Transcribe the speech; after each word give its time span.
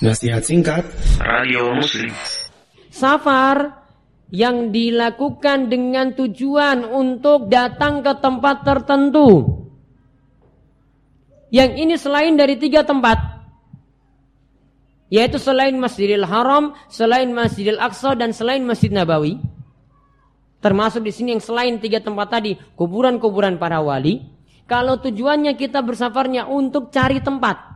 Nasihat 0.00 0.40
singkat 0.40 0.88
Radio 1.20 1.76
Muslim 1.76 2.08
Safar 2.88 3.84
yang 4.32 4.72
dilakukan 4.72 5.68
dengan 5.68 6.16
tujuan 6.16 6.88
untuk 6.88 7.52
datang 7.52 8.00
ke 8.00 8.08
tempat 8.16 8.64
tertentu. 8.64 9.60
Yang 11.52 11.70
ini 11.84 11.94
selain 12.00 12.32
dari 12.32 12.56
tiga 12.56 12.80
tempat. 12.80 13.44
Yaitu 15.12 15.36
selain 15.36 15.76
Masjidil 15.76 16.24
Haram, 16.24 16.72
selain 16.88 17.28
Masjidil 17.36 17.76
Aqsa 17.76 18.16
dan 18.16 18.32
selain 18.32 18.64
Masjid 18.64 18.88
Nabawi. 18.88 19.36
Termasuk 20.64 21.04
di 21.04 21.12
sini 21.12 21.36
yang 21.36 21.44
selain 21.44 21.76
tiga 21.76 22.00
tempat 22.00 22.40
tadi, 22.40 22.56
kuburan-kuburan 22.72 23.60
para 23.60 23.84
wali. 23.84 24.24
Kalau 24.64 24.96
tujuannya 24.96 25.60
kita 25.60 25.84
bersafarnya 25.84 26.48
untuk 26.48 26.88
cari 26.88 27.20
tempat 27.20 27.70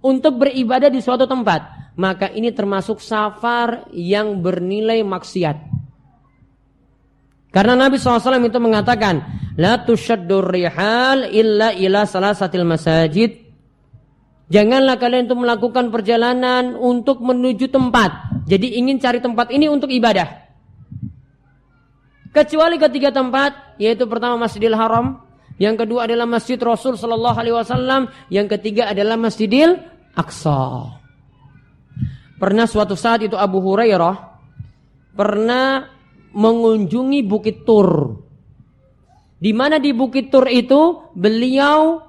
untuk 0.00 0.40
beribadah 0.40 0.88
di 0.88 1.00
suatu 1.04 1.28
tempat, 1.28 1.92
maka 1.96 2.32
ini 2.32 2.48
termasuk 2.52 3.00
safar 3.04 3.88
yang 3.92 4.40
bernilai 4.40 5.04
maksiat. 5.04 5.56
Karena 7.50 7.74
Nabi 7.74 7.98
SAW 7.98 8.40
itu 8.46 8.60
mengatakan, 8.62 9.20
La 9.58 9.82
rihal 9.84 11.28
illa 11.34 11.74
ila 11.74 12.06
salah 12.06 12.32
satil 12.32 12.64
masajid. 12.64 13.50
Janganlah 14.50 14.98
kalian 14.98 15.30
itu 15.30 15.36
melakukan 15.36 15.94
perjalanan 15.94 16.74
untuk 16.74 17.22
menuju 17.22 17.70
tempat. 17.70 18.42
Jadi 18.50 18.78
ingin 18.78 18.98
cari 18.98 19.22
tempat 19.22 19.52
ini 19.54 19.70
untuk 19.70 19.90
ibadah. 19.92 20.26
Kecuali 22.30 22.78
ketiga 22.78 23.10
tempat, 23.10 23.78
yaitu 23.78 24.06
pertama 24.06 24.38
Masjidil 24.46 24.74
Haram, 24.74 25.22
yang 25.60 25.76
kedua 25.76 26.08
adalah 26.08 26.24
Masjid 26.24 26.56
Rasul 26.56 26.96
Sallallahu 26.96 27.36
Alaihi 27.36 27.52
Wasallam. 27.52 28.08
Yang 28.32 28.56
ketiga 28.56 28.88
adalah 28.88 29.20
Masjidil 29.20 29.76
Aqsa. 30.16 30.98
Pernah 32.40 32.64
suatu 32.64 32.96
saat 32.96 33.20
itu 33.26 33.36
Abu 33.36 33.60
Hurairah 33.60 34.16
pernah 35.12 35.86
mengunjungi 36.32 37.20
Bukit 37.26 37.68
Tur. 37.68 38.16
Di 39.40 39.52
mana 39.52 39.76
di 39.76 39.92
Bukit 39.92 40.32
Tur 40.32 40.48
itu 40.48 41.12
beliau 41.12 42.00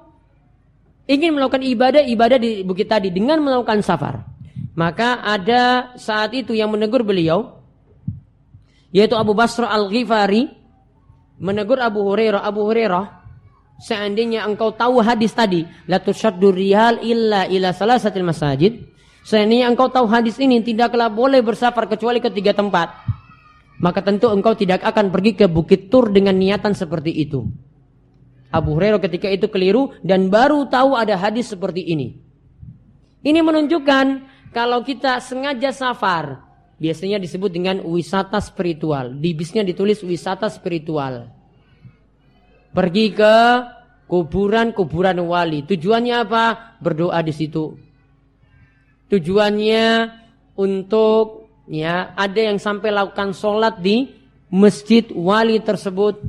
ingin 1.04 1.36
melakukan 1.36 1.60
ibadah-ibadah 1.60 2.38
di 2.38 2.62
bukit 2.64 2.88
tadi 2.88 3.12
dengan 3.12 3.42
melakukan 3.42 3.84
safar. 3.84 4.24
Maka 4.72 5.20
ada 5.20 5.92
saat 6.00 6.32
itu 6.32 6.56
yang 6.56 6.72
menegur 6.72 7.04
beliau 7.04 7.60
yaitu 8.92 9.16
Abu 9.16 9.36
Basra 9.36 9.68
Al-Ghifari 9.72 10.48
menegur 11.40 11.80
Abu 11.80 12.04
Hurairah, 12.04 12.40
Abu 12.44 12.64
Hurairah 12.64 13.21
seandainya 13.80 14.44
engkau 14.44 14.74
tahu 14.74 15.00
hadis 15.00 15.32
tadi, 15.32 15.64
la 15.88 16.02
tusyaddu 16.02 16.50
rihal 16.52 17.00
illa 17.00 17.48
ila 17.48 17.72
salasatil 17.72 18.26
masajid. 18.26 18.72
Seandainya 19.22 19.70
engkau 19.70 19.86
tahu 19.86 20.10
hadis 20.10 20.36
ini 20.42 20.58
tidaklah 20.60 21.06
boleh 21.06 21.38
bersafar 21.40 21.86
kecuali 21.86 22.18
ke 22.18 22.28
tiga 22.28 22.50
tempat. 22.52 22.90
Maka 23.78 24.02
tentu 24.02 24.30
engkau 24.30 24.54
tidak 24.54 24.82
akan 24.82 25.10
pergi 25.10 25.38
ke 25.38 25.46
Bukit 25.46 25.90
Tur 25.90 26.10
dengan 26.10 26.34
niatan 26.34 26.74
seperti 26.74 27.14
itu. 27.14 27.46
Abu 28.52 28.76
Hurairah 28.76 29.00
ketika 29.00 29.32
itu 29.32 29.48
keliru 29.48 29.96
dan 30.04 30.28
baru 30.28 30.68
tahu 30.68 30.92
ada 30.94 31.16
hadis 31.16 31.48
seperti 31.48 31.82
ini. 31.88 32.20
Ini 33.24 33.40
menunjukkan 33.40 34.06
kalau 34.52 34.84
kita 34.84 35.16
sengaja 35.24 35.72
safar, 35.72 36.44
biasanya 36.76 37.16
disebut 37.16 37.48
dengan 37.48 37.80
wisata 37.86 38.36
spiritual. 38.42 39.16
Di 39.16 39.32
bisnya 39.32 39.64
ditulis 39.64 40.04
wisata 40.04 40.50
spiritual. 40.52 41.32
Pergi 42.72 43.12
ke 43.12 43.36
kuburan-kuburan 44.08 45.20
wali. 45.24 45.64
Tujuannya 45.64 46.14
apa? 46.24 46.76
Berdoa 46.80 47.20
di 47.20 47.32
situ. 47.32 47.76
Tujuannya 49.08 49.84
untuk 50.56 51.52
ya 51.68 52.16
ada 52.16 52.40
yang 52.40 52.56
sampai 52.56 52.92
lakukan 52.92 53.36
sholat 53.36 53.80
di 53.80 54.08
masjid 54.52 55.04
wali 55.12 55.60
tersebut. 55.60 56.20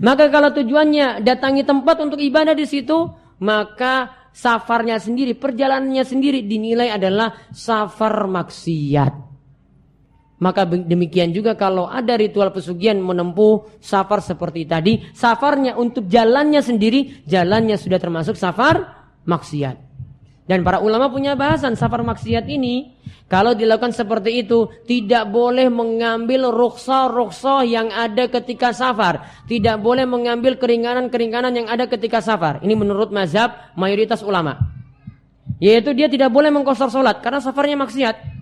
Maka 0.00 0.28
kalau 0.28 0.52
tujuannya 0.52 1.24
datangi 1.24 1.64
tempat 1.64 1.96
untuk 2.04 2.20
ibadah 2.20 2.52
di 2.52 2.68
situ, 2.68 3.08
maka 3.40 4.12
safarnya 4.36 5.00
sendiri, 5.00 5.32
perjalanannya 5.32 6.04
sendiri 6.04 6.44
dinilai 6.44 6.92
adalah 6.92 7.32
safar 7.52 8.28
maksiat. 8.28 9.35
Maka 10.36 10.68
demikian 10.68 11.32
juga 11.32 11.56
kalau 11.56 11.88
ada 11.88 12.12
ritual 12.12 12.52
pesugihan 12.52 13.00
menempuh 13.00 13.80
safar 13.80 14.20
seperti 14.20 14.68
tadi, 14.68 15.00
safarnya 15.16 15.80
untuk 15.80 16.04
jalannya 16.12 16.60
sendiri, 16.60 17.24
jalannya 17.24 17.80
sudah 17.80 17.96
termasuk 17.96 18.36
safar 18.36 18.84
maksiat. 19.24 19.80
Dan 20.46 20.62
para 20.62 20.78
ulama 20.78 21.08
punya 21.08 21.34
bahasan 21.34 21.74
safar 21.74 22.04
maksiat 22.04 22.46
ini, 22.52 22.94
kalau 23.26 23.56
dilakukan 23.58 23.90
seperti 23.90 24.46
itu, 24.46 24.70
tidak 24.86 25.26
boleh 25.32 25.66
mengambil 25.66 26.54
ruksa-ruksa 26.54 27.66
yang 27.66 27.90
ada 27.90 28.30
ketika 28.30 28.70
safar. 28.70 29.26
Tidak 29.50 29.82
boleh 29.82 30.06
mengambil 30.06 30.54
keringanan-keringanan 30.54 31.50
yang 31.50 31.66
ada 31.66 31.90
ketika 31.90 32.22
safar. 32.22 32.62
Ini 32.62 32.78
menurut 32.78 33.10
mazhab 33.10 33.74
mayoritas 33.74 34.22
ulama. 34.22 34.70
Yaitu 35.58 35.90
dia 35.98 36.06
tidak 36.06 36.30
boleh 36.30 36.52
mengkosor 36.54 36.92
sholat 36.92 37.18
karena 37.18 37.42
safarnya 37.42 37.74
maksiat. 37.74 38.35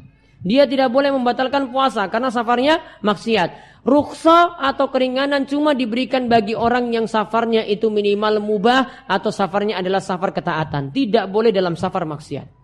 Dia 0.45 0.69
tidak 0.69 0.93
boleh 0.93 1.09
membatalkan 1.11 1.73
puasa 1.73 2.05
karena 2.13 2.29
safarnya 2.29 2.79
maksiat. 3.01 3.81
Ruksa 3.85 4.61
atau 4.61 4.89
keringanan 4.89 5.45
cuma 5.45 5.77
diberikan 5.77 6.29
bagi 6.29 6.57
orang 6.57 6.93
yang 6.93 7.05
safarnya 7.05 7.65
itu 7.69 7.93
minimal 7.93 8.41
mubah 8.41 9.09
atau 9.09 9.29
safarnya 9.29 9.81
adalah 9.81 10.01
safar 10.01 10.33
ketaatan. 10.33 10.93
Tidak 10.93 11.29
boleh 11.29 11.53
dalam 11.53 11.77
safar 11.77 12.09
maksiat. 12.09 12.64